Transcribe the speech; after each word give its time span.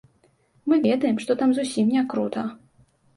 Мы 0.71 0.79
ведаем, 0.85 1.19
што 1.25 1.35
там 1.41 1.53
зусім 1.57 1.91
не 1.99 2.03
крута. 2.15 2.47